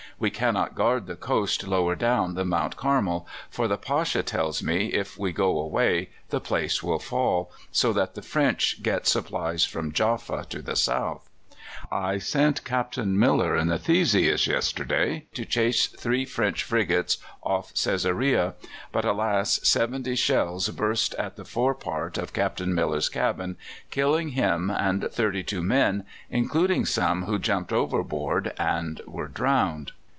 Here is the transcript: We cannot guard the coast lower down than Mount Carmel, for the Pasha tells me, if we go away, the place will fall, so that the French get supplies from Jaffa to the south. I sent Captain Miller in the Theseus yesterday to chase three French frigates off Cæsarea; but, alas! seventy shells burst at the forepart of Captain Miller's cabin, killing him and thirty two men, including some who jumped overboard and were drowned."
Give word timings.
We 0.19 0.29
cannot 0.29 0.75
guard 0.75 1.07
the 1.07 1.15
coast 1.15 1.63
lower 1.65 1.95
down 1.95 2.35
than 2.35 2.49
Mount 2.49 2.77
Carmel, 2.77 3.27
for 3.49 3.67
the 3.67 3.75
Pasha 3.75 4.21
tells 4.21 4.61
me, 4.61 4.93
if 4.93 5.17
we 5.17 5.31
go 5.31 5.59
away, 5.59 6.09
the 6.29 6.39
place 6.39 6.83
will 6.83 6.99
fall, 6.99 7.51
so 7.71 7.91
that 7.93 8.13
the 8.13 8.21
French 8.21 8.83
get 8.83 9.07
supplies 9.07 9.65
from 9.65 9.91
Jaffa 9.91 10.45
to 10.51 10.61
the 10.61 10.75
south. 10.75 11.27
I 11.91 12.19
sent 12.19 12.63
Captain 12.63 13.17
Miller 13.17 13.55
in 13.57 13.69
the 13.69 13.79
Theseus 13.79 14.45
yesterday 14.45 15.25
to 15.33 15.43
chase 15.43 15.87
three 15.87 16.25
French 16.25 16.61
frigates 16.61 17.17
off 17.41 17.73
Cæsarea; 17.73 18.53
but, 18.91 19.03
alas! 19.05 19.59
seventy 19.67 20.13
shells 20.15 20.69
burst 20.69 21.15
at 21.15 21.35
the 21.35 21.45
forepart 21.45 22.19
of 22.19 22.31
Captain 22.31 22.75
Miller's 22.75 23.09
cabin, 23.09 23.57
killing 23.89 24.29
him 24.29 24.69
and 24.69 25.09
thirty 25.11 25.41
two 25.41 25.63
men, 25.63 26.03
including 26.29 26.85
some 26.85 27.23
who 27.23 27.39
jumped 27.39 27.73
overboard 27.73 28.53
and 28.59 29.01
were 29.07 29.27
drowned." 29.27 29.93